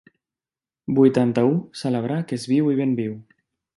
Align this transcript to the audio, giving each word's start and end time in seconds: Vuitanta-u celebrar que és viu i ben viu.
Vuitanta-u 0.99 1.51
celebrar 1.81 2.17
que 2.33 2.41
és 2.41 2.47
viu 2.55 2.73
i 2.73 2.79
ben 2.81 2.97
viu. 3.03 3.15